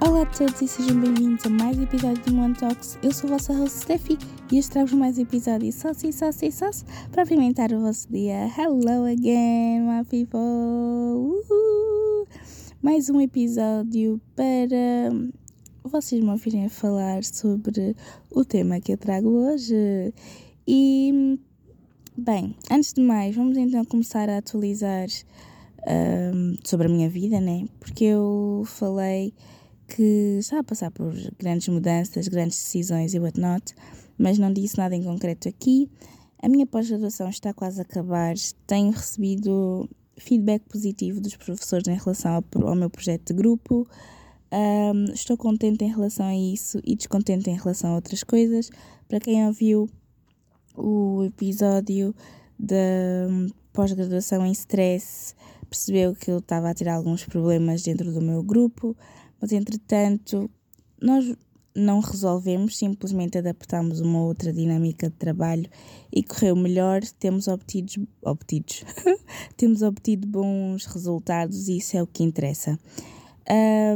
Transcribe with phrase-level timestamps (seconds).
[0.00, 2.96] Olá a todos e sejam bem-vindos a mais um episódio do One Talks.
[3.02, 4.16] Eu sou a vossa host Steffi
[4.52, 8.48] e hoje trago mais um episódio sauce, sauce, sauce para apimentar o vosso dia.
[8.56, 10.38] Hello again, my people!
[10.38, 12.28] Uhul.
[12.80, 15.10] Mais um episódio para
[15.82, 17.96] vocês me ouvirem falar sobre
[18.30, 20.14] o tema que eu trago hoje.
[20.68, 21.36] E,
[22.16, 25.08] bem, antes de mais, vamos então começar a atualizar
[25.86, 27.66] um, sobre a minha vida, né?
[27.78, 29.34] Porque eu falei
[29.86, 33.74] que estava a passar por grandes mudanças, grandes decisões e whatnot,
[34.18, 35.90] mas não disse nada em concreto aqui.
[36.42, 38.34] A minha pós-graduação está quase a acabar,
[38.66, 43.86] tenho recebido feedback positivo dos professores em relação ao, ao meu projeto de grupo.
[44.52, 48.70] Um, estou contente em relação a isso e descontente em relação a outras coisas.
[49.08, 49.88] Para quem ouviu
[50.76, 52.14] o episódio
[52.58, 52.76] da
[53.72, 55.34] pós-graduação em stress,
[55.74, 58.96] percebeu que eu estava a ter alguns problemas dentro do meu grupo,
[59.40, 60.48] mas entretanto
[61.02, 61.36] nós
[61.74, 65.68] não resolvemos, simplesmente adaptamos uma outra dinâmica de trabalho
[66.12, 68.84] e correu melhor, temos obtidos, obtidos,
[69.58, 72.78] temos obtido bons resultados e isso é o que interessa.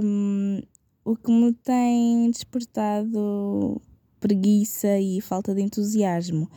[0.03, 0.61] Um,
[1.05, 3.81] o que me tem despertado
[4.19, 6.51] preguiça e falta de entusiasmo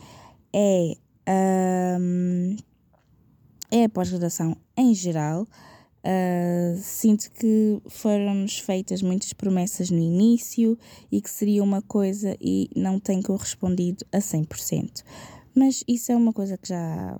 [0.52, 0.96] é
[2.00, 2.56] um,
[3.72, 5.48] é a pós-graduação em geral.
[6.04, 10.76] Uh, sinto que foram-nos feitas muitas promessas no início
[11.10, 15.02] e que seria uma coisa e não tem correspondido a 100%.
[15.54, 17.18] Mas isso é uma coisa que já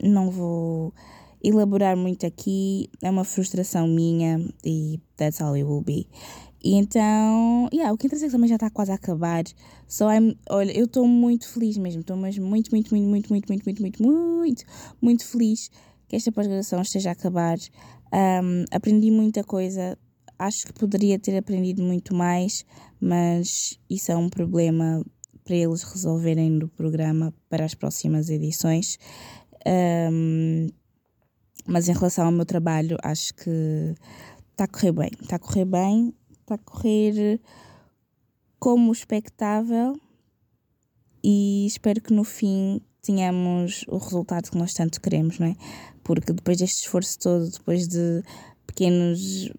[0.00, 0.94] não vou
[1.42, 6.06] elaborar muito aqui, é uma frustração minha e that's all it will be.
[6.62, 9.44] E então, yeah, o é que também já está quase a acabar.
[9.88, 13.48] So I'm, olha, eu estou muito feliz mesmo, estou mesmo muito, muito, muito, muito, muito,
[13.48, 14.64] muito, muito, muito, muito,
[15.00, 15.70] muito feliz
[16.06, 17.58] que esta pós-graduação esteja a acabar.
[18.12, 19.98] Um, aprendi muita coisa,
[20.38, 22.64] acho que poderia ter aprendido muito mais,
[23.00, 25.04] mas isso é um problema
[25.44, 28.98] para eles resolverem no programa para as próximas edições.
[29.66, 30.68] Um,
[31.66, 33.94] mas em relação ao meu trabalho, acho que
[34.50, 35.10] está a correr bem.
[35.20, 36.14] Está a correr bem,
[36.52, 37.40] está a correr
[38.58, 39.96] como expectável
[41.22, 45.56] e espero que no fim tenhamos o resultado que nós tanto queremos, não é?
[46.04, 48.22] Porque depois deste esforço todo, depois de
[48.66, 49.50] pequenos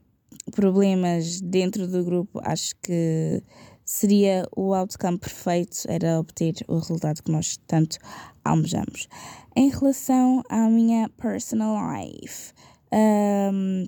[0.52, 3.44] problemas dentro do grupo, acho que
[3.86, 7.98] seria o outcome perfeito, era obter o resultado que nós tanto
[8.44, 9.08] almejamos.
[9.56, 12.54] Em relação à minha personal life,
[12.94, 13.86] um,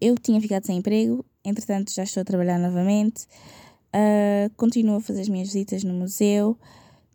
[0.00, 3.26] eu tinha ficado sem emprego, entretanto já estou a trabalhar novamente,
[3.94, 6.58] uh, continuo a fazer as minhas visitas no museu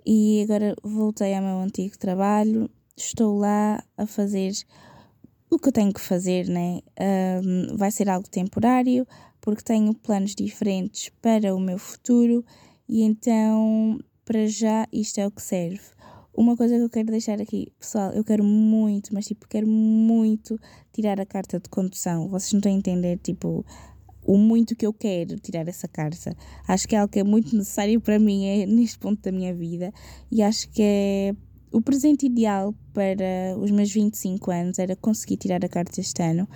[0.06, 4.54] e agora voltei ao meu antigo trabalho, estou lá a fazer
[5.50, 6.82] o que eu tenho que fazer, né?
[7.44, 9.08] Um, vai ser algo temporário,
[9.40, 12.44] porque tenho planos diferentes para o meu futuro
[12.88, 15.82] e então, para já, isto é o que serve.
[16.34, 20.60] Uma coisa que eu quero deixar aqui, pessoal, eu quero muito, mas tipo, quero muito
[20.94, 22.28] tirar a carta de condução.
[22.28, 23.66] Vocês não estão a entender, tipo,
[24.28, 26.36] o muito que eu quero tirar essa carta.
[26.68, 29.56] Acho que é algo que é muito necessário para mim é, neste ponto da minha
[29.56, 29.92] vida
[30.30, 31.36] e acho que é
[31.72, 36.48] o presente ideal para os meus 25 anos era conseguir tirar a carta este ano.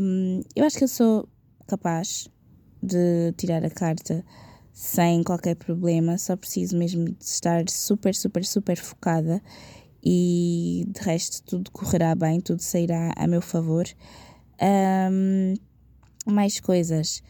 [0.00, 1.28] Um, eu acho que eu sou
[1.66, 2.28] capaz
[2.80, 4.24] de tirar a carta
[4.72, 9.42] sem qualquer problema, só preciso mesmo de estar super, super, super focada
[10.04, 13.86] e de resto tudo correrá bem, tudo sairá a meu favor.
[14.62, 15.54] Um,
[16.32, 17.22] mais coisas.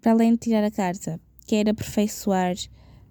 [0.00, 2.54] Para além de tirar a carta, quero aperfeiçoar,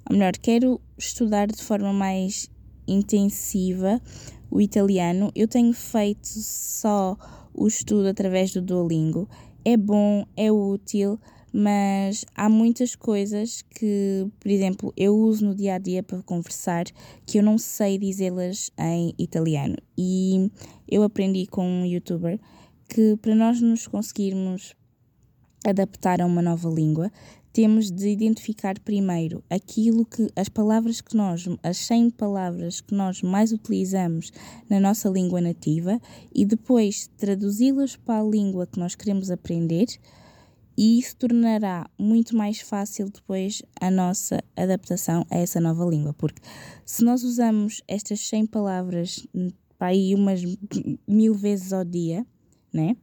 [0.09, 2.49] ou melhor, quero estudar de forma mais
[2.87, 4.01] intensiva
[4.49, 5.31] o italiano.
[5.35, 7.17] Eu tenho feito só
[7.53, 9.27] o estudo através do Duolingo
[9.69, 11.19] é bom, é útil,
[11.51, 16.85] mas há muitas coisas que, por exemplo, eu uso no dia a dia para conversar
[17.25, 19.75] que eu não sei dizê-las em italiano.
[19.97, 20.49] E
[20.87, 22.39] eu aprendi com um youtuber
[22.87, 24.73] que para nós nos conseguirmos
[25.69, 27.11] adaptar a uma nova língua,
[27.51, 33.21] temos de identificar primeiro aquilo que as palavras que nós, as 100 palavras que nós
[33.21, 34.31] mais utilizamos
[34.69, 35.99] na nossa língua nativa
[36.33, 39.87] e depois traduzi-las para a língua que nós queremos aprender
[40.77, 46.39] e isso tornará muito mais fácil depois a nossa adaptação a essa nova língua, porque
[46.85, 49.27] se nós usamos estas 100 palavras
[49.79, 50.41] para aí umas
[51.07, 52.23] mil vezes ao dia,
[52.71, 52.95] né?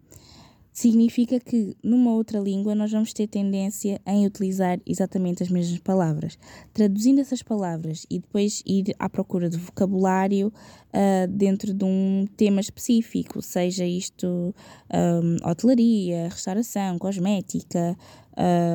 [0.75, 6.37] Significa que numa outra língua nós vamos ter tendência em utilizar exatamente as mesmas palavras.
[6.73, 12.61] Traduzindo essas palavras e depois ir à procura de vocabulário uh, dentro de um tema
[12.61, 14.27] específico, seja isto
[14.93, 17.97] um, hotelaria, restauração, cosmética,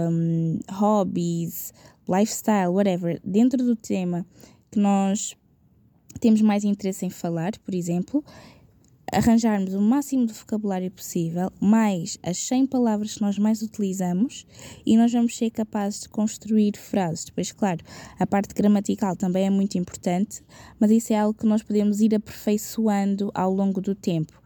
[0.10, 1.74] um, hobbies,
[2.08, 4.26] lifestyle, whatever, dentro do tema
[4.72, 5.36] que nós
[6.22, 8.24] temos mais interesse em falar, por exemplo,
[9.12, 14.46] arranjarmos o máximo de vocabulário possível, mais as 100 palavras que nós mais utilizamos,
[14.86, 17.26] e nós vamos ser capazes de construir frases.
[17.26, 17.84] Depois, claro,
[18.20, 20.42] a parte gramatical também é muito importante,
[20.80, 24.40] mas isso é algo que nós podemos ir aperfeiçoando ao longo do tempo.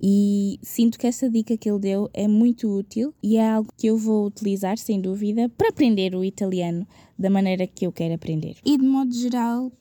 [0.00, 3.86] E sinto que essa dica que ele deu é muito útil e é algo que
[3.86, 6.86] eu vou utilizar, sem dúvida, para aprender o italiano
[7.18, 8.56] da maneira que eu quero aprender.
[8.64, 9.72] E de modo geral,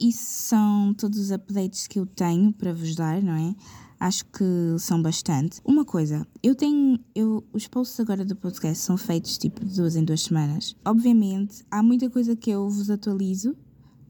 [0.00, 3.54] isso são todos os updates que eu tenho para vos dar, não é?
[3.98, 4.44] Acho que
[4.78, 5.60] são bastante.
[5.64, 6.98] Uma coisa, eu tenho.
[7.14, 10.76] Eu, os posts agora do podcast são feitos tipo de duas em duas semanas.
[10.84, 13.56] Obviamente, há muita coisa que eu vos atualizo,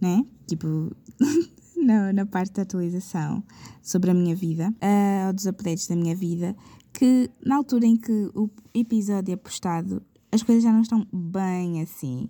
[0.00, 0.24] né?
[0.46, 0.90] Tipo.
[1.84, 3.44] na, na parte da atualização
[3.82, 6.56] sobre a minha vida, uh, ou dos updates da minha vida,
[6.92, 10.02] que na altura em que o episódio é postado,
[10.32, 12.28] as coisas já não estão bem assim.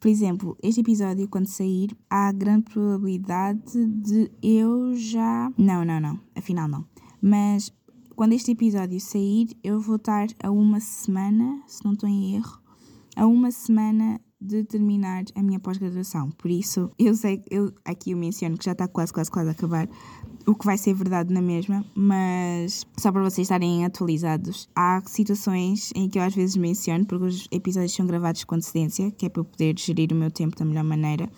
[0.00, 5.52] Por exemplo, este episódio, quando sair, há grande probabilidade de eu já.
[5.58, 6.20] Não, não, não.
[6.36, 6.84] Afinal, não.
[7.20, 7.72] Mas
[8.14, 12.60] quando este episódio sair, eu vou estar a uma semana, se não estou em erro,
[13.16, 16.30] a uma semana de terminar a minha pós-graduação.
[16.30, 19.52] Por isso, eu sei, eu aqui eu menciono que já está quase, quase, quase a
[19.52, 19.88] acabar,
[20.46, 25.92] o que vai ser verdade na mesma, mas só para vocês estarem atualizados, há situações
[25.94, 29.28] em que eu às vezes menciono, porque os episódios são gravados com antecedência, que é
[29.28, 31.28] para eu poder gerir o meu tempo da melhor maneira.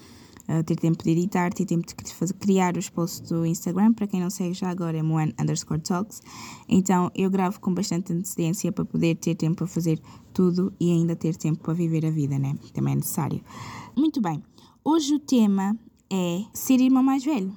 [0.50, 3.92] Uh, ter tempo de editar, ter tempo de criar os posts do Instagram.
[3.92, 6.20] Para quem não segue já agora é Moan underscore talks.
[6.68, 10.00] Então eu gravo com bastante antecedência para poder ter tempo para fazer
[10.34, 12.56] tudo e ainda ter tempo para viver a vida, né?
[12.72, 13.40] Também é necessário.
[13.96, 14.42] Muito bem.
[14.82, 15.78] Hoje o tema
[16.10, 17.56] é ser irmão mais velho.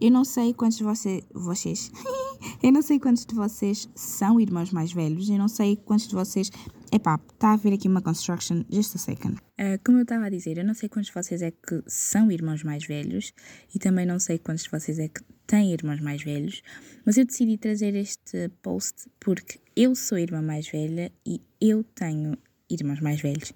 [0.00, 1.90] Eu não sei quantos você, vocês.
[2.62, 5.28] eu não sei quantos de vocês são irmãos mais velhos.
[5.28, 6.50] Eu não sei quantos de vocês.
[6.92, 8.62] Epá, está a haver aqui uma construction.
[8.70, 9.36] Just a second.
[9.58, 12.30] Uh, como eu estava a dizer, eu não sei quantos de vocês é que são
[12.30, 13.32] irmãos mais velhos
[13.74, 16.60] e também não sei quantos de vocês é que têm irmãos mais velhos,
[17.04, 22.36] mas eu decidi trazer este post porque eu sou irmã mais velha e eu tenho
[22.70, 23.52] irmãos mais velhos.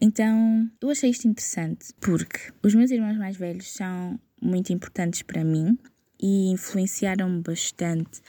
[0.00, 5.44] Então, eu achei isto interessante porque os meus irmãos mais velhos são muito importantes para
[5.44, 5.78] mim
[6.20, 8.20] e influenciaram-me bastante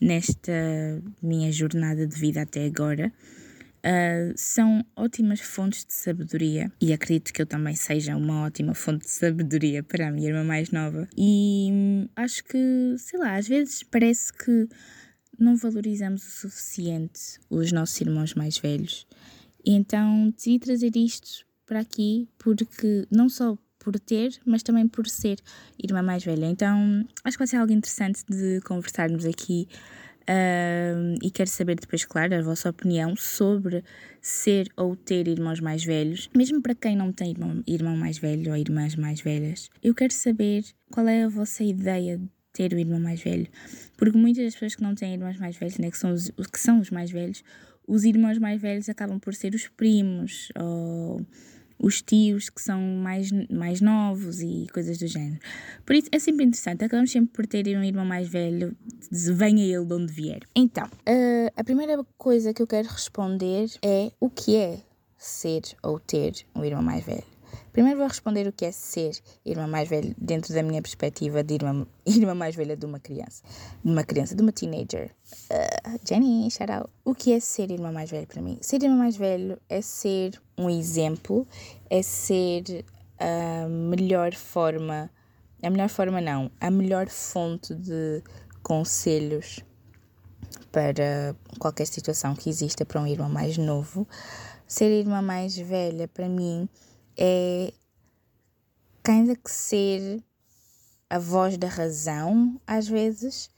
[0.00, 0.52] nesta
[1.22, 3.12] minha jornada de vida até agora.
[3.78, 9.04] Uh, são ótimas fontes de sabedoria e acredito que eu também seja uma ótima fonte
[9.04, 11.08] de sabedoria para a minha irmã mais nova.
[11.16, 14.68] E hum, acho que, sei lá, às vezes parece que
[15.38, 19.06] não valorizamos o suficiente os nossos irmãos mais velhos.
[19.68, 25.06] E então decidi trazer isto para aqui porque não só por ter, mas também por
[25.06, 25.38] ser
[25.78, 26.46] irmã mais velha.
[26.46, 29.68] Então acho que vai ser algo interessante de conversarmos aqui.
[30.22, 33.84] Uh, e quero saber depois, claro, a vossa opinião sobre
[34.22, 38.50] ser ou ter irmãos mais velhos, mesmo para quem não tem irmão, irmão mais velho
[38.50, 39.68] ou irmãs mais velhas.
[39.82, 43.46] Eu quero saber qual é a vossa ideia de ter o irmão mais velho,
[43.98, 46.58] porque muitas das pessoas que não têm irmãos mais velhos, né, que, são os, que
[46.58, 47.42] são os mais velhos,
[47.88, 51.26] os irmãos mais velhos acabam por ser os primos ou
[51.80, 55.40] os tios que são mais, mais novos e coisas do género.
[55.86, 58.76] Por isso é sempre interessante, acabamos sempre por ter um irmão mais velho,
[59.10, 60.40] venha ele de onde vier.
[60.54, 64.80] Então, uh, a primeira coisa que eu quero responder é o que é
[65.16, 67.37] ser ou ter um irmão mais velho.
[67.72, 69.12] Primeiro vou responder o que é ser
[69.44, 73.42] irmã mais velha dentro da minha perspectiva de irmã, irmã mais velha de uma criança.
[73.84, 75.10] De uma criança, de uma teenager.
[75.50, 76.90] Uh, Jenny, shout out.
[77.04, 78.58] O que é ser irmã mais velha para mim?
[78.60, 81.46] Ser irmã mais velho é ser um exemplo,
[81.88, 82.84] é ser
[83.18, 85.10] a melhor forma,
[85.62, 88.22] a melhor forma não, a melhor fonte de
[88.62, 89.64] conselhos
[90.70, 94.06] para qualquer situação que exista para um irmão mais novo.
[94.66, 96.68] Ser irmã mais velha para mim
[97.18, 97.72] é
[99.04, 100.22] kinda que ser
[101.10, 103.50] a voz da razão, às vezes,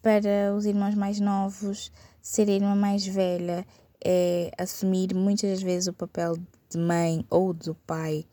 [0.00, 3.66] para os irmãos mais novos, ser a irmã mais velha
[4.04, 6.36] é assumir muitas das vezes o papel
[6.70, 8.26] de mãe ou do pai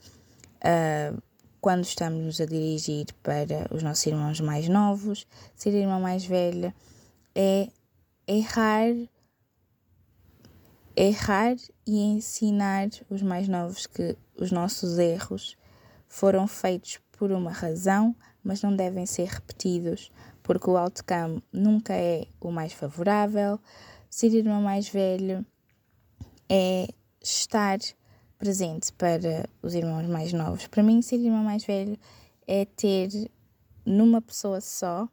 [0.57, 1.21] uh,
[1.59, 5.27] quando estamos a dirigir para os nossos irmãos mais novos.
[5.55, 6.73] Ser a irmã mais velha
[7.35, 7.67] é
[8.27, 8.93] errar
[11.01, 11.55] errar
[11.87, 15.55] e ensinar os mais novos que os nossos erros
[16.09, 18.13] foram feitos por uma razão,
[18.43, 20.11] mas não devem ser repetidos,
[20.43, 23.57] porque o outcome nunca é o mais favorável.
[24.09, 25.45] ser irmão mais velho
[26.49, 26.89] é
[27.23, 27.79] estar
[28.37, 30.67] presente para os irmãos mais novos.
[30.67, 31.97] Para mim, ser irmão mais velho
[32.45, 33.09] é ter
[33.85, 35.07] numa pessoa só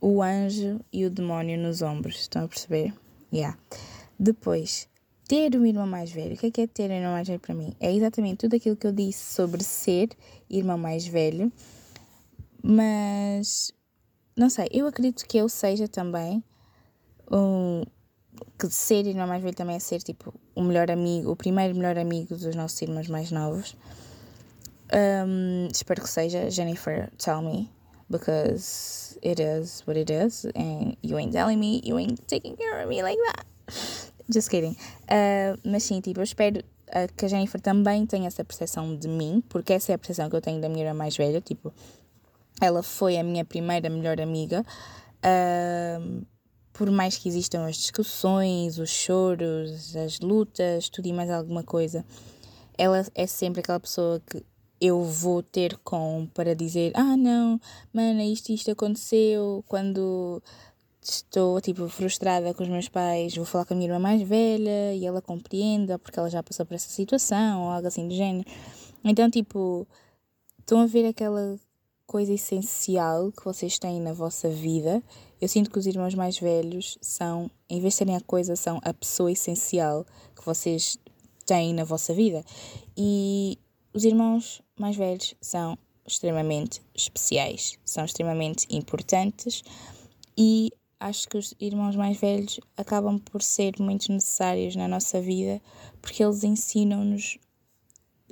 [0.00, 2.20] o anjo e o demónio nos ombros.
[2.20, 2.94] Estão a perceber?
[3.32, 3.58] Yeah.
[4.18, 4.88] Depois,
[5.28, 6.34] ter um irmão mais velho.
[6.34, 7.74] O que é, que é ter um irmão mais velho para mim?
[7.80, 10.10] É exatamente tudo aquilo que eu disse sobre ser
[10.48, 11.52] irmão mais velho,
[12.62, 13.72] mas
[14.36, 16.42] não sei, eu acredito que eu seja também
[17.30, 17.82] um.
[18.58, 21.96] Que ser irmão mais velho também é ser tipo o melhor amigo, o primeiro melhor
[21.96, 23.74] amigo dos nossos irmãos mais novos.
[24.92, 26.50] Um, espero que seja.
[26.50, 27.70] Jennifer, tell me.
[28.10, 30.44] Because it is what it is.
[30.54, 33.46] And you ain't telling me, you ain't taking care of me like that.
[34.32, 34.76] Just kidding.
[35.02, 39.08] Uh, mas sim, tipo, eu espero uh, que a Jennifer também tenha essa percepção de
[39.08, 41.40] mim, porque essa é a percepção que eu tenho da minha irmã mais velha.
[41.40, 41.72] Tipo,
[42.60, 44.64] ela foi a minha primeira melhor amiga.
[45.18, 46.26] Uh,
[46.72, 52.04] por mais que existam as discussões, os choros, as lutas, tudo e mais alguma coisa,
[52.76, 54.44] ela é sempre aquela pessoa que
[54.78, 57.58] eu vou ter com para dizer: Ah, não,
[57.92, 59.64] mana, isto isto aconteceu.
[59.66, 60.42] Quando
[61.10, 64.94] estou tipo frustrada com os meus pais, vou falar com a minha irmã mais velha
[64.94, 68.48] e ela compreenda porque ela já passou por essa situação ou algo assim do género.
[69.04, 69.86] Então, tipo,
[70.58, 71.58] estão a ver aquela
[72.06, 75.02] coisa essencial que vocês têm na vossa vida.
[75.40, 78.80] Eu sinto que os irmãos mais velhos são, em vez de serem a coisa, são
[78.82, 80.98] a pessoa essencial que vocês
[81.44, 82.44] têm na vossa vida.
[82.96, 83.58] E
[83.92, 89.62] os irmãos mais velhos são extremamente especiais, são extremamente importantes
[90.36, 95.60] e acho que os irmãos mais velhos acabam por ser muito necessários na nossa vida
[96.00, 97.38] porque eles ensinam-nos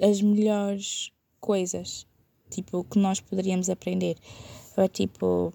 [0.00, 2.06] as melhores coisas,
[2.50, 4.16] tipo, que nós poderíamos aprender.
[4.76, 5.52] Eu, tipo,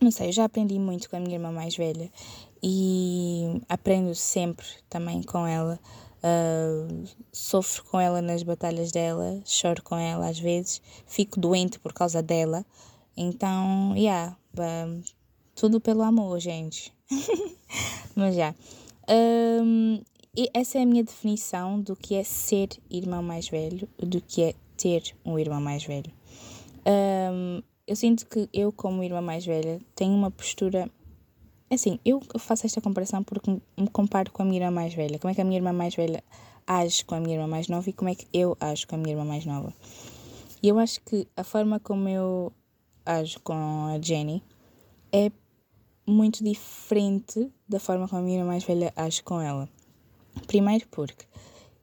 [0.00, 2.10] não sei, eu já aprendi muito com a minha irmã mais velha
[2.62, 5.80] e aprendo sempre também com ela.
[6.18, 11.92] Uh, sofro com ela nas batalhas dela, choro com ela às vezes, fico doente por
[11.92, 12.64] causa dela.
[13.16, 14.36] Então, yeah,
[15.56, 16.92] tudo pelo amor, gente.
[18.14, 18.54] Mas já.
[19.08, 20.00] Um,
[20.54, 24.54] essa é a minha definição do que é ser irmão mais velho, do que é
[24.76, 26.12] ter um irmão mais velho.
[26.86, 30.90] Um, eu sinto que eu, como irmã mais velha, tenho uma postura.
[31.70, 35.18] Assim, eu faço esta comparação porque me comparo com a minha irmã mais velha.
[35.18, 36.22] Como é que a minha irmã mais velha
[36.66, 38.98] age com a minha irmã mais nova e como é que eu ajo com a
[38.98, 39.72] minha irmã mais nova.
[40.62, 42.52] E eu acho que a forma como eu
[43.04, 44.42] ajo com a Jenny
[45.12, 45.30] é
[46.06, 49.68] muito diferente da forma como a minha irmã mais velha age com ela.
[50.46, 51.26] Primeiro porque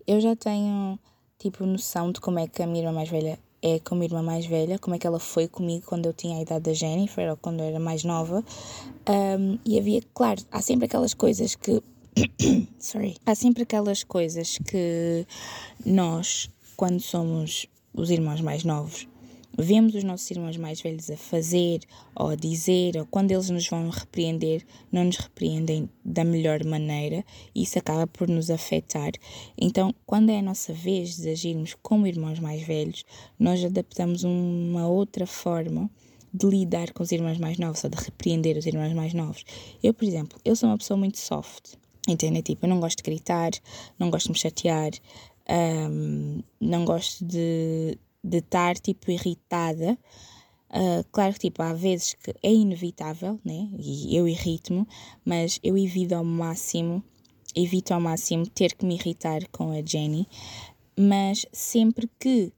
[0.08, 0.98] eu já tenho,
[1.38, 4.08] tipo, noção de como é que a minha irmã mais velha é com a minha
[4.08, 6.74] irmã mais velha, como é que ela foi comigo quando eu tinha a idade da
[6.74, 8.44] Jennifer ou quando eu era mais nova.
[9.10, 11.82] Um, e havia, claro, há sempre aquelas coisas que.
[12.78, 13.16] Sorry.
[13.26, 15.26] Há sempre aquelas coisas que
[15.86, 19.08] nós, quando somos os irmãos mais novos,
[19.58, 21.82] vemos os nossos irmãos mais velhos a fazer
[22.16, 27.24] ou a dizer, ou quando eles nos vão repreender, não nos repreendem da melhor maneira
[27.54, 29.12] e isso acaba por nos afetar.
[29.58, 33.04] Então, quando é a nossa vez de agirmos como irmãos mais velhos,
[33.40, 35.90] nós adaptamos uma outra forma
[36.34, 39.46] de lidar com os irmãos mais novos ou de repreender os irmãos mais novos.
[39.84, 41.76] Eu, por exemplo, eu sou uma pessoa muito soft.
[42.08, 42.42] Entende?
[42.42, 43.52] Tipo, eu não gosto de gritar,
[43.98, 44.92] não gosto de me chatear,
[45.50, 49.98] um, não gosto de de estar tipo irritada.
[50.70, 53.70] Uh, claro que tipo, há vezes que é inevitável, né?
[53.78, 54.88] E eu irrito-me,
[55.24, 57.04] mas eu evito ao máximo,
[57.56, 60.28] evito ao máximo ter que me irritar com a Jenny.
[60.98, 62.52] Mas sempre que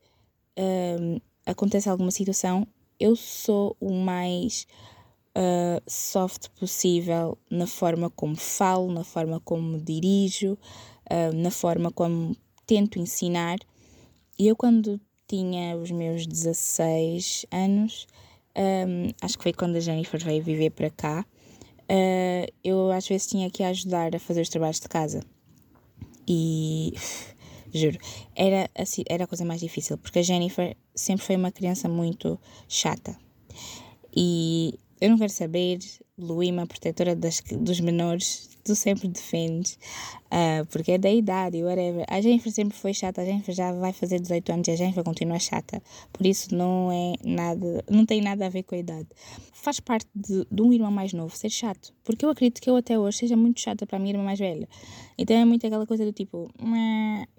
[0.58, 2.68] uh, acontece alguma situação,
[2.98, 4.66] eu sou o mais
[5.36, 10.58] uh, soft possível na forma como falo, na forma como dirijo,
[11.36, 13.58] na forma como tento ensinar.
[14.40, 18.08] E eu, quando tinha os meus 16 anos,
[18.56, 21.26] um, acho que foi quando a Jennifer veio viver para cá,
[21.84, 25.22] uh, eu às vezes tinha que ajudar a fazer os trabalhos de casa.
[26.28, 26.94] E
[27.74, 27.98] juro,
[28.36, 32.40] era, assim, era a coisa mais difícil, porque a Jennifer sempre foi uma criança muito
[32.68, 33.18] chata.
[34.16, 35.80] E eu não quero saber,
[36.18, 39.78] Luíma, protetora das, dos menores, tu sempre defendes,
[40.26, 42.04] uh, porque é da idade, whatever.
[42.10, 45.04] A Jennifer sempre foi chata, a Jennifer já vai fazer 18 anos e a Jennifer
[45.04, 45.82] continua chata.
[46.12, 49.08] Por isso não é nada, não tem nada a ver com a idade.
[49.54, 52.76] Faz parte de, de um irmão mais novo ser chato, porque eu acredito que eu
[52.76, 54.68] até hoje seja muito chata para a minha irmã mais velha.
[55.16, 56.50] Então é muito aquela coisa do tipo,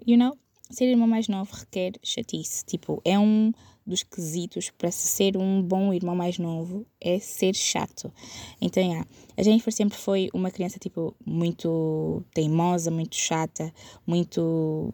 [0.05, 0.35] you know?
[0.69, 2.65] Ser irmão mais novo requer chatice.
[2.65, 3.51] Tipo, é um
[3.85, 8.11] dos quesitos para ser um bom irmão mais novo é ser chato.
[8.59, 9.07] Então, yeah,
[9.37, 13.73] a Jennifer sempre foi uma criança, tipo, muito teimosa, muito chata,
[14.05, 14.93] muito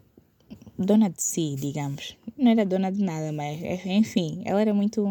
[0.78, 2.16] dona de si, digamos.
[2.36, 5.04] Não era dona de nada, mas enfim, ela era muito.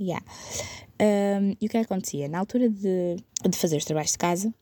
[0.00, 0.24] Yeah.
[1.00, 2.28] Um, e o que acontecia?
[2.28, 3.16] Na altura de,
[3.48, 4.54] de fazer os trabalhos de casa,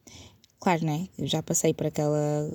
[0.59, 1.09] claro, né?
[1.19, 2.51] Eu já passei por aquela.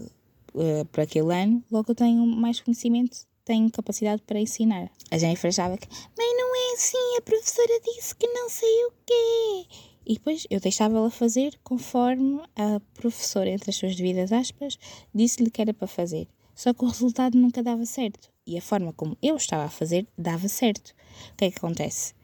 [0.57, 4.89] Uh, por aquele ano, logo eu tenho mais conhecimento, tenho capacidade para ensinar.
[5.11, 8.91] A Jennifer achava que, mas não é assim, a professora disse que não sei o
[9.05, 9.67] quê.
[10.03, 14.79] E depois eu deixava ela fazer conforme a professora, entre as suas devidas aspas,
[15.13, 16.27] disse-lhe que era para fazer.
[16.55, 18.31] Só que o resultado nunca dava certo.
[18.45, 20.95] E a forma como eu estava a fazer dava certo.
[21.33, 22.15] O que é que acontece?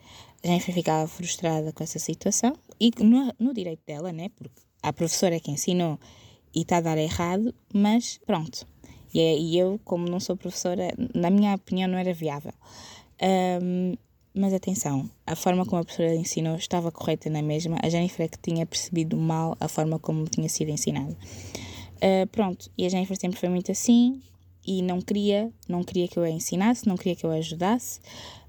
[0.43, 4.29] A Jennifer ficava frustrada com essa situação e no, no direito dela, né?
[4.29, 5.99] Porque a professora é que ensinou
[6.53, 8.65] e está a dar errado, mas pronto.
[9.13, 12.53] E, é, e eu, como não sou professora, na minha opinião não era viável.
[13.61, 13.95] Um,
[14.35, 17.77] mas atenção, a forma como a professora ensinou estava correta na mesma.
[17.83, 21.15] A Jennifer é que tinha percebido mal a forma como tinha sido ensinada.
[21.97, 24.21] Uh, pronto, e a Jennifer sempre foi muito assim
[24.65, 27.99] e não queria, não queria que eu a ensinasse, não queria que eu a ajudasse,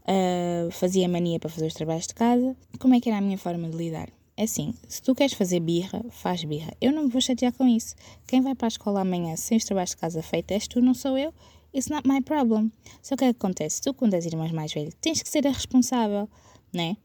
[0.03, 2.57] uh, fazia mania para fazer os trabalhos de casa.
[2.79, 4.09] Como é que era a minha forma de lidar?
[4.37, 6.73] É assim, se tu queres fazer birra, faz birra.
[6.81, 7.95] Eu não me vou chatear com isso.
[8.27, 10.93] Quem vai para a escola amanhã sem os trabalhos de casa feitos és tu, não
[10.93, 11.33] sou eu.
[11.73, 12.73] It's not my problem.
[13.01, 13.81] Só que o que acontece?
[13.81, 16.29] Tu, quando és irmãs mais velhas, tens que ser a responsável,
[16.73, 16.97] né?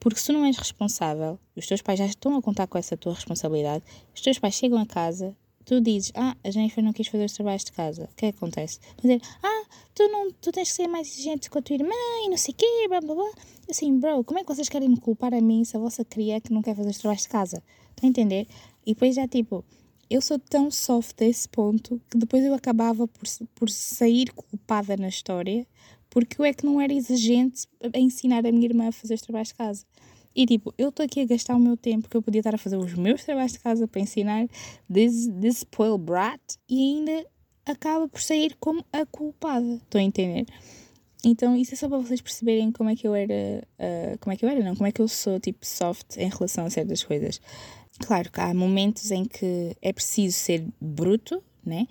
[0.00, 2.96] Porque se tu não és responsável, os teus pais já estão a contar com essa
[2.96, 7.06] tua responsabilidade, os teus pais chegam a casa tu dizes, ah, a Jennifer não quis
[7.06, 8.78] fazer os trabalhos de casa, o que é que acontece?
[9.00, 9.64] Dizer, ah,
[9.94, 12.52] tu, não, tu tens que ser mais exigente com a tua irmã e não sei
[12.52, 13.30] o quê, blá blá blá.
[13.70, 16.40] Assim, bro, como é que vocês querem me culpar a mim se a vossa cria
[16.40, 17.62] que não quer fazer os trabalhos de casa?
[17.90, 18.46] Estão a entender?
[18.84, 19.64] E depois já tipo,
[20.10, 24.96] eu sou tão soft a esse ponto que depois eu acabava por, por sair culpada
[24.96, 25.66] na história
[26.12, 29.22] porque eu é que não era exigente a ensinar a minha irmã a fazer os
[29.22, 29.86] trabalhos de casa.
[30.34, 32.58] E tipo, eu estou aqui a gastar o meu tempo que eu podia estar a
[32.58, 34.46] fazer os meus trabalhos de casa para ensinar
[34.92, 37.26] this, this spoil brat e ainda
[37.64, 39.74] acaba por sair como a culpada.
[39.76, 40.46] Estão a entender?
[41.24, 43.62] Então, isso é só para vocês perceberem como é que eu era.
[43.78, 44.74] Uh, como é que eu era, não?
[44.74, 47.40] Como é que eu sou, tipo, soft em relação a certas coisas.
[48.00, 51.86] Claro que há momentos em que é preciso ser bruto, né?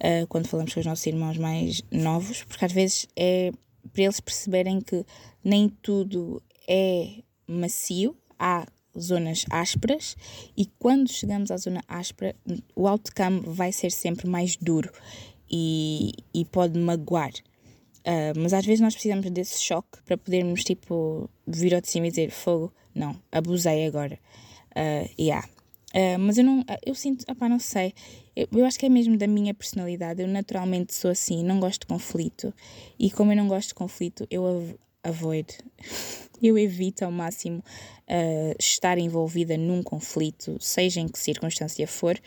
[0.00, 3.52] Uh, quando falamos com os nossos irmãos mais novos, porque às vezes é
[3.92, 5.04] para eles perceberem que
[5.44, 8.66] nem tudo é macio, há
[8.98, 10.16] zonas ásperas
[10.56, 12.34] e quando chegamos à zona áspera,
[12.74, 14.90] o outcome vai ser sempre mais duro
[15.50, 17.32] e, e pode magoar.
[18.02, 22.08] Uh, mas às vezes nós precisamos desse choque para podermos tipo vir ao de cima
[22.08, 24.18] e dizer fogo, não, abusei agora.
[24.70, 25.46] Uh, yeah.
[25.94, 27.92] Uh, mas eu não, eu sinto, opá, não sei,
[28.34, 31.82] eu, eu, acho que é mesmo da minha personalidade, eu naturalmente sou assim, não gosto
[31.82, 32.52] de conflito
[32.98, 35.58] e como eu não gosto de conflito, eu avoid
[36.42, 42.18] eu evito ao máximo uh, estar envolvida num conflito, seja em que circunstância for,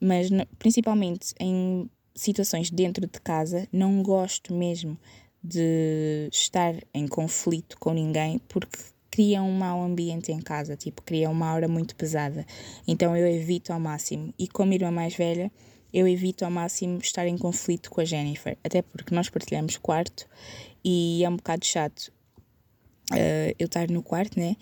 [0.00, 1.88] mas principalmente em
[2.18, 4.98] situações dentro de casa, não gosto mesmo
[5.42, 8.78] de estar em conflito com ninguém porque
[9.10, 12.44] cria um mau ambiente em casa, tipo, cria uma aura muito pesada.
[12.86, 14.32] Então eu evito ao máximo.
[14.38, 15.50] E como irmã mais velha,
[15.92, 20.28] eu evito ao máximo estar em conflito com a Jennifer, até porque nós partilhamos quarto
[20.84, 22.12] e é um bocado chato
[23.12, 24.56] uh, eu estar no quarto, né?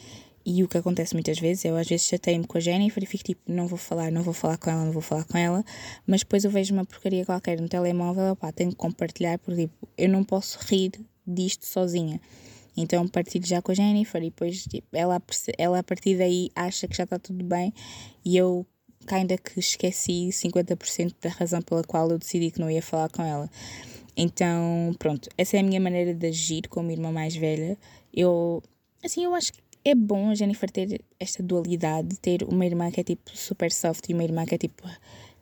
[0.49, 3.25] E o que acontece muitas vezes, eu às vezes chatei-me com a Jennifer e fico
[3.25, 5.65] tipo, não vou falar, não vou falar com ela, não vou falar com ela,
[6.07, 9.89] mas depois eu vejo uma porcaria qualquer no telemóvel, opá, tenho que compartilhar, porque tipo,
[9.99, 10.93] eu não posso rir
[11.27, 12.21] disto sozinha.
[12.77, 15.21] Então partilho já com a Jennifer e depois tipo, ela,
[15.59, 17.75] ela a partir daí acha que já está tudo bem
[18.25, 18.65] e eu
[19.09, 23.23] ainda que esqueci 50% da razão pela qual eu decidi que não ia falar com
[23.23, 23.51] ela.
[24.17, 27.77] Então, pronto, essa é a minha maneira de agir como irmã mais velha.
[28.15, 28.63] Eu,
[29.05, 33.01] assim, eu acho que é bom a Jennifer ter esta dualidade, ter uma irmã que
[33.01, 34.83] é tipo super soft e uma irmã que é tipo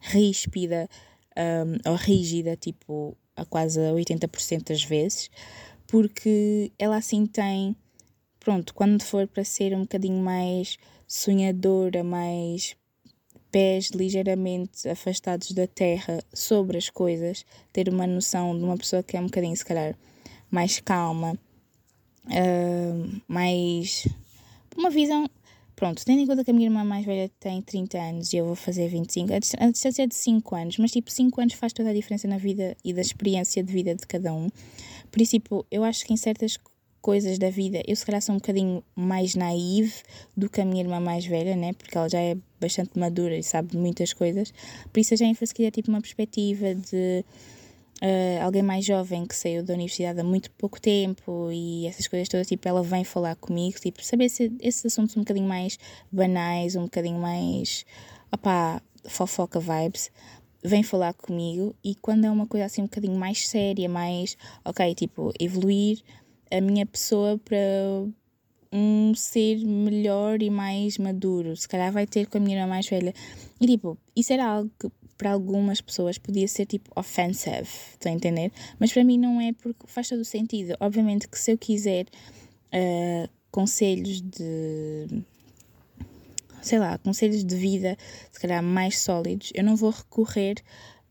[0.00, 0.88] ríspida
[1.36, 5.30] um, ou rígida, tipo, a quase 80% das vezes,
[5.86, 7.74] porque ela assim tem,
[8.38, 10.76] pronto, quando for para ser um bocadinho mais
[11.06, 12.76] sonhadora, mais
[13.50, 19.16] pés ligeiramente afastados da terra sobre as coisas, ter uma noção de uma pessoa que
[19.16, 19.96] é um bocadinho, se calhar,
[20.50, 21.38] mais calma,
[22.26, 24.06] uh, mais.
[24.76, 25.28] Uma visão.
[25.76, 28.46] Pronto, tendo em conta que a minha irmã mais velha tem 30 anos e eu
[28.46, 31.90] vou fazer 25, a distância é de 5 anos, mas tipo, 5 anos faz toda
[31.90, 34.48] a diferença na vida e da experiência de vida de cada um.
[35.10, 36.56] Por isso, tipo, eu acho que em certas
[37.04, 39.92] coisas da vida, eu se calhar sou um bocadinho mais naive
[40.34, 41.74] do que a minha irmã mais velha, né?
[41.74, 44.54] Porque ela já é bastante madura e sabe de muitas coisas.
[44.90, 47.22] Por isso a Jennifer se quiser tipo uma perspectiva de
[48.02, 52.28] uh, alguém mais jovem que saiu da universidade há muito pouco tempo e essas coisas
[52.28, 55.78] todas, tipo, ela vem falar comigo, tipo, saber se esses assuntos um bocadinho mais
[56.10, 57.84] banais, um bocadinho mais,
[58.32, 60.10] opá, fofoca vibes,
[60.62, 64.94] vem falar comigo e quando é uma coisa assim um bocadinho mais séria, mais, ok,
[64.94, 66.00] tipo, evoluir
[66.50, 67.58] a minha pessoa para
[68.72, 71.56] um ser melhor e mais maduro.
[71.56, 73.14] Se calhar vai ter com a minha irmã mais velha.
[73.60, 78.14] E tipo, isso era algo que para algumas pessoas podia ser tipo offensive, estão a
[78.14, 78.52] entender?
[78.78, 80.76] Mas para mim não é porque faz todo o sentido.
[80.80, 82.06] Obviamente que se eu quiser
[82.72, 85.24] uh, conselhos de
[86.62, 87.96] sei lá, conselhos de vida,
[88.32, 90.56] se calhar mais sólidos, eu não vou recorrer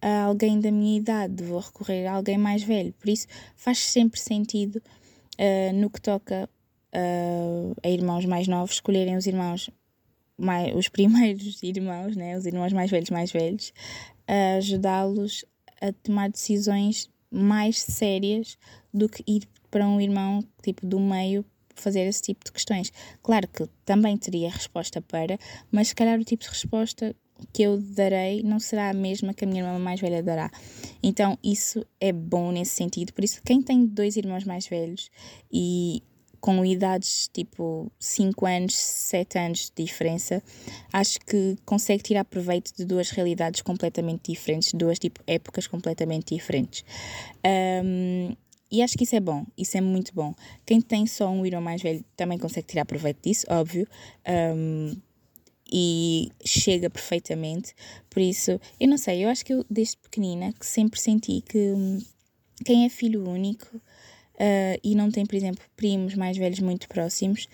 [0.01, 2.91] a alguém da minha idade, vou recorrer a alguém mais velho.
[2.93, 6.49] Por isso faz sempre sentido uh, no que toca
[6.93, 9.69] uh, a irmãos mais novos escolherem os irmãos
[10.37, 13.73] mais, os primeiros irmãos, né, os irmãos mais velhos, mais velhos,
[14.27, 15.45] a ajudá-los
[15.81, 18.57] a tomar decisões mais sérias
[18.93, 21.43] do que ir para um irmão tipo do meio
[21.75, 22.91] fazer esse tipo de questões.
[23.21, 25.37] Claro que também teria resposta para,
[25.71, 27.15] mas se calhar o tipo de resposta
[27.51, 30.51] que eu darei não será a mesma que a minha irmã mais velha dará.
[31.01, 33.11] Então isso é bom nesse sentido.
[33.13, 35.09] Por isso, quem tem dois irmãos mais velhos
[35.51, 36.03] e
[36.43, 40.43] com idades tipo 5 anos, 7 anos de diferença,
[40.91, 46.83] acho que consegue tirar proveito de duas realidades completamente diferentes, duas tipo épocas completamente diferentes.
[47.85, 48.35] Um,
[48.69, 50.35] e acho que isso é bom, isso é muito bom.
[50.65, 53.87] Quem tem só um irmão mais velho também consegue tirar proveito disso, óbvio.
[54.27, 54.97] Um,
[55.71, 57.73] e chega perfeitamente.
[58.09, 61.71] Por isso, eu não sei, eu acho que eu desde pequenina que sempre senti que
[61.71, 61.99] hum,
[62.65, 63.81] quem é filho único
[64.35, 67.47] uh, e não tem, por exemplo, primos mais velhos muito próximos,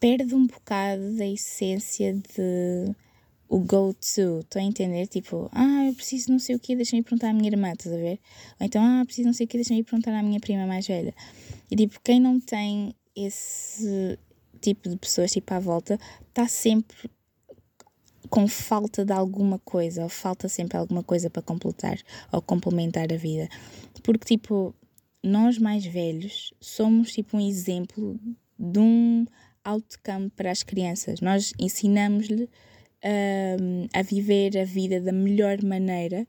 [0.00, 2.94] perde um bocado da essência de
[3.48, 5.06] o go-to, estou a entender?
[5.06, 7.98] Tipo, ah, eu preciso não sei o que, deixa-me perguntar à minha irmã, estás a
[7.98, 8.20] ver?
[8.60, 11.14] Ou então, ah, preciso não sei o que, deixa-me perguntar à minha prima mais velha.
[11.70, 14.18] E tipo, quem não tem esse
[14.60, 17.10] tipo de pessoas tipo à volta, está sempre
[18.28, 21.98] com falta de alguma coisa, ou falta sempre alguma coisa para completar
[22.30, 23.48] ou complementar a vida.
[24.02, 24.74] Porque tipo,
[25.22, 28.18] nós mais velhos somos tipo um exemplo
[28.58, 29.26] de um
[29.64, 31.20] outcome para as crianças.
[31.20, 36.26] Nós ensinamos-lhe uh, a viver a vida da melhor maneira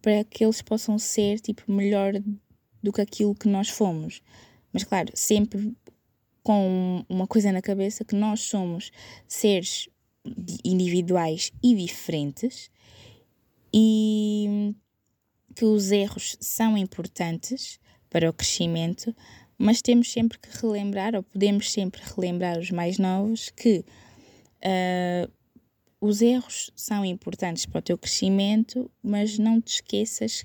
[0.00, 2.14] para que eles possam ser tipo melhor
[2.82, 4.20] do que aquilo que nós fomos.
[4.72, 5.74] Mas claro, sempre
[6.42, 8.90] com uma coisa na cabeça que nós somos
[9.28, 9.88] seres
[10.64, 12.70] individuais e diferentes
[13.72, 14.74] e
[15.54, 17.78] que os erros são importantes
[18.12, 19.16] para o crescimento,
[19.56, 23.82] mas temos sempre que relembrar, ou podemos sempre relembrar os mais novos, que
[24.58, 25.32] uh,
[25.98, 30.44] os erros são importantes para o teu crescimento, mas não te esqueças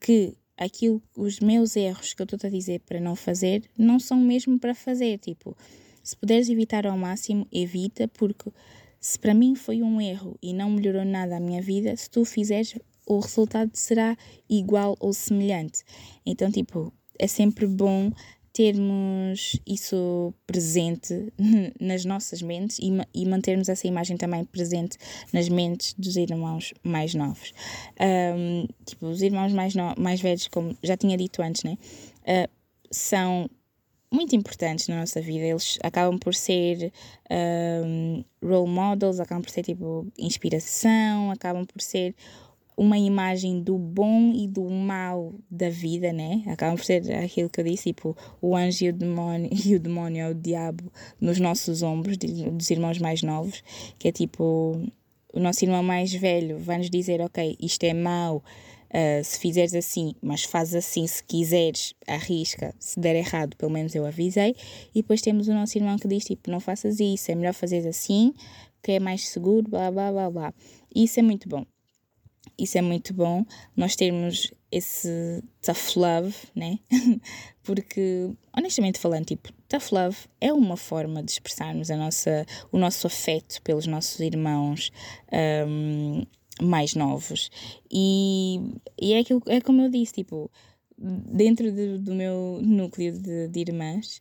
[0.00, 4.18] que aquilo, os meus erros que eu estou a dizer para não fazer, não são
[4.18, 5.18] mesmo para fazer.
[5.18, 5.56] Tipo,
[6.02, 8.50] se puderes evitar ao máximo, evita, porque
[8.98, 12.24] se para mim foi um erro e não melhorou nada a minha vida, se tu
[12.24, 12.74] fizeres,
[13.10, 14.16] o resultado será
[14.48, 15.82] igual ou semelhante.
[16.24, 18.12] Então, tipo, é sempre bom
[18.52, 21.32] termos isso presente
[21.80, 24.96] nas nossas mentes e, e, mantermos essa imagem também presente
[25.32, 27.52] nas mentes dos irmãos mais novos.
[28.00, 31.76] Um, tipo, os irmãos mais, mais velhos, como já tinha dito antes, né,
[32.22, 32.50] uh,
[32.92, 33.48] são
[34.12, 35.44] muito importantes na nossa vida.
[35.44, 36.92] Eles acabam por ser
[37.30, 42.14] um, role models, acabam por ser tipo inspiração, acabam por ser
[42.80, 46.42] uma imagem do bom e do mal da vida, né?
[46.46, 49.78] Acabam por ser aquilo que eu disse, tipo, o anjo e o demónio, e o
[49.78, 50.90] demónio é o diabo
[51.20, 53.62] nos nossos ombros, dos irmãos mais novos,
[53.98, 54.82] que é tipo,
[55.30, 59.74] o nosso irmão mais velho vai nos dizer, ok, isto é mau, uh, se fizeres
[59.74, 64.56] assim, mas faz assim se quiseres, arrisca, se der errado, pelo menos eu avisei,
[64.94, 67.86] e depois temos o nosso irmão que diz, tipo, não faças isso, é melhor fazer
[67.86, 68.32] assim,
[68.82, 70.54] que é mais seguro, blá, blá, blá, blá.
[70.94, 71.66] Isso é muito bom
[72.62, 73.44] isso é muito bom,
[73.76, 76.78] nós termos esse tough love, né?
[77.62, 83.06] Porque, honestamente falando, tipo, tough love é uma forma de expressarmos a nossa, o nosso
[83.06, 84.92] afeto pelos nossos irmãos
[85.66, 86.24] um,
[86.62, 87.50] mais novos.
[87.90, 88.60] E,
[89.00, 90.50] e é, aquilo, é como eu disse, tipo,
[90.98, 94.20] dentro de, do meu núcleo de, de irmãs,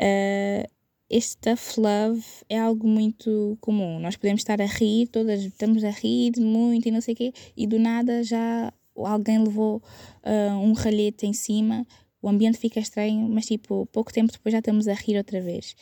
[0.00, 0.75] uh,
[1.08, 3.98] este tough love é algo muito comum.
[4.00, 7.32] Nós podemos estar a rir, todas estamos a rir muito e não sei o quê,
[7.56, 9.82] e do nada já alguém levou
[10.24, 11.86] uh, um ralhete em cima,
[12.20, 15.76] o ambiente fica estranho, mas tipo, pouco tempo depois já estamos a rir outra vez.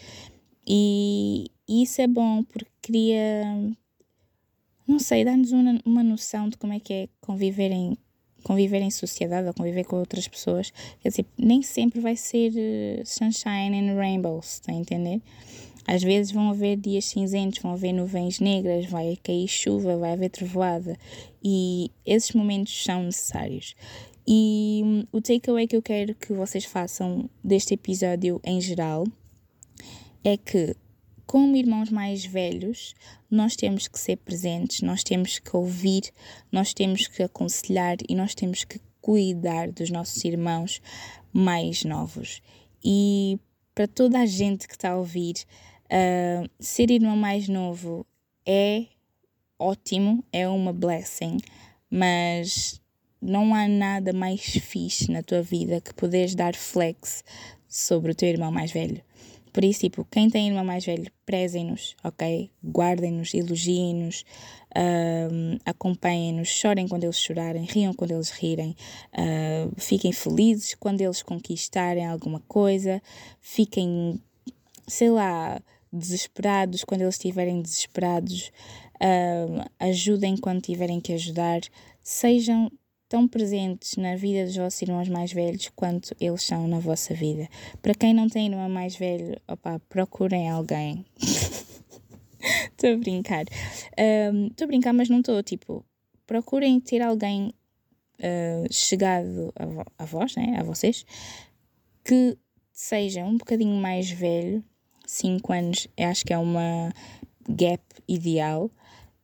[0.66, 3.44] E, isso é bom porque cria,
[4.86, 7.96] não sei, dá-nos uma, uma noção de como é que é conviver em,
[8.44, 13.04] conviver em sociedade ou conviver com outras pessoas, quer dizer, nem sempre vai ser uh,
[13.04, 15.20] sunshine and rainbows, está a entender?
[15.86, 20.30] Às vezes vão haver dias cinzentos, vão haver nuvens negras, vai cair chuva, vai haver
[20.30, 20.96] trovoada
[21.42, 23.74] e esses momentos são necessários.
[24.26, 29.04] E hum, o takeaway que eu quero que vocês façam deste episódio em geral
[30.24, 30.74] é que,
[31.34, 32.94] como irmãos mais velhos,
[33.28, 36.12] nós temos que ser presentes, nós temos que ouvir,
[36.52, 40.80] nós temos que aconselhar e nós temos que cuidar dos nossos irmãos
[41.32, 42.40] mais novos.
[42.84, 43.36] E
[43.74, 45.34] para toda a gente que está a ouvir,
[45.86, 48.06] uh, ser irmão mais novo
[48.46, 48.84] é
[49.58, 51.38] ótimo, é uma blessing,
[51.90, 52.80] mas
[53.20, 57.24] não há nada mais fixe na tua vida que poderes dar flex
[57.66, 59.02] sobre o teu irmão mais velho.
[59.54, 62.50] Por isso, tipo, quem tem irmão mais velho, prezem-nos, ok?
[62.60, 64.24] Guardem-nos, elogiem-nos,
[64.76, 68.74] uh, acompanhem-nos, chorem quando eles chorarem, riam quando eles rirem,
[69.12, 73.00] uh, fiquem felizes quando eles conquistarem alguma coisa,
[73.40, 74.20] fiquem,
[74.88, 75.62] sei lá,
[75.92, 78.50] desesperados quando eles estiverem desesperados,
[78.96, 81.60] uh, ajudem quando tiverem que ajudar,
[82.02, 82.72] sejam
[83.14, 87.48] tão presentes na vida dos vossos irmãos mais velhos quanto eles são na vossa vida.
[87.80, 91.06] Para quem não tem irmão mais velho, opa, procurem alguém.
[92.72, 93.44] Estou a brincar.
[93.44, 95.40] Estou um, a brincar, mas não estou.
[95.44, 95.84] Tipo,
[96.26, 97.54] procurem ter alguém
[98.18, 101.06] uh, chegado a, vo a vós, né, a vocês,
[102.04, 102.36] que
[102.72, 104.64] seja um bocadinho mais velho.
[105.06, 106.92] 5 anos, acho que é uma
[107.48, 108.68] gap ideal.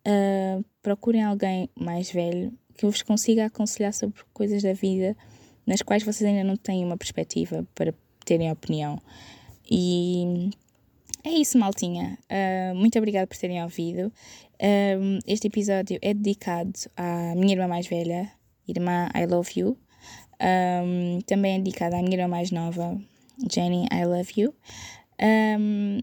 [0.06, 5.14] Uh, procurem alguém mais velho que vos consiga aconselhar sobre coisas da vida
[5.66, 7.92] nas quais vocês ainda não têm uma perspectiva para
[8.24, 8.98] terem opinião.
[9.70, 10.48] E
[11.22, 12.18] é isso, maltinha.
[12.24, 14.10] Uh, muito obrigada por terem ouvido.
[14.54, 18.32] Uh, este episódio é dedicado à minha irmã mais velha,
[18.66, 19.76] irmã I Love You.
[20.40, 22.98] Um, também é dedicado à minha irmã mais nova,
[23.52, 24.54] Jenny I Love You.
[25.20, 26.00] Um,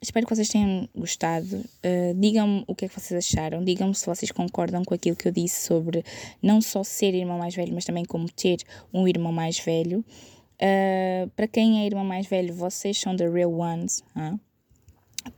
[0.00, 1.56] Espero que vocês tenham gostado.
[1.56, 3.64] Uh, digam-me o que é que vocês acharam.
[3.64, 6.04] Digam-me se vocês concordam com aquilo que eu disse sobre
[6.42, 8.58] não só ser irmão mais velho, mas também como ter
[8.92, 10.04] um irmão mais velho.
[10.60, 14.02] Uh, para quem é irmão mais velho, vocês são the real ones.
[14.16, 14.38] Huh?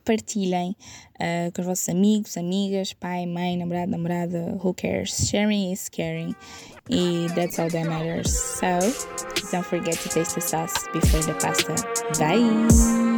[0.05, 0.77] Partilhem
[1.17, 4.59] uh, com os vossos amigos, amigas, pai, mãe, namorado, namorada.
[4.63, 5.29] Who cares?
[5.29, 6.35] Sharing is caring.
[6.91, 8.31] E that's all that matters.
[8.31, 8.79] So,
[9.51, 11.75] don't forget to taste the sauce before the pasta.
[12.19, 13.10] Bye!